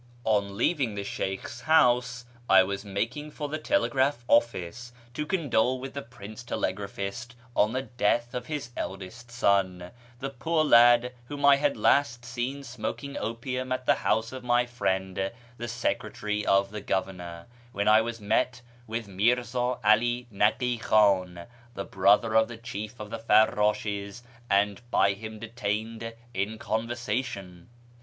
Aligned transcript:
On 0.25 0.57
leaving 0.57 0.95
the 0.95 1.03
Sheykh's 1.03 1.61
house 1.61 2.25
I 2.49 2.63
was 2.63 2.83
making 2.83 3.29
for 3.29 3.47
the 3.49 3.59
telegraph 3.59 4.25
olfiee 4.27 4.91
to 5.13 5.25
condole 5.27 5.79
with 5.79 5.93
the 5.93 6.01
rrince 6.01 6.43
Telegraphist 6.43 7.35
on 7.55 7.73
the 7.73 7.83
death, 7.83 8.33
of 8.33 8.47
his 8.47 8.71
eldest 8.75 9.29
son, 9.29 9.91
the 10.17 10.31
poor 10.31 10.63
lad 10.63 11.13
whom 11.25 11.45
I 11.45 11.57
had 11.57 11.77
last 11.77 12.25
seen 12.25 12.63
smoking 12.63 13.15
opium 13.15 13.71
at 13.71 13.85
the 13.85 13.93
house 14.01 14.31
of 14.31 14.43
my 14.43 14.65
friend, 14.65 15.29
the 15.57 15.67
secretary 15.67 16.43
of 16.47 16.71
the 16.71 16.81
governor, 16.81 17.45
when 17.71 17.87
I 17.87 18.01
was 18.01 18.19
met 18.19 18.63
by 18.89 19.01
Mi'rza 19.01 19.77
'AK 19.83 20.31
Nakf 20.33 20.81
Kluin, 20.81 21.45
tlie 21.75 21.91
brother 21.91 22.33
of 22.35 22.47
the 22.47 22.57
chief 22.57 22.99
of 22.99 23.11
the 23.11 23.19
Farrdshcs, 23.19 24.23
and 24.49 24.81
by 24.89 25.13
him 25.13 25.37
detained 25.37 26.15
in 26.33 26.57
conversation. 26.57 27.69